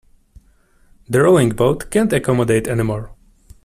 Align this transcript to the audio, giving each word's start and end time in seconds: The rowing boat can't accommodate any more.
The 1.07 1.21
rowing 1.21 1.49
boat 1.49 1.91
can't 1.91 2.11
accommodate 2.11 2.67
any 2.67 2.81
more. 2.81 3.11